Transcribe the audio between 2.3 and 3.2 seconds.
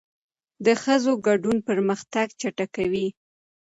چټکوي.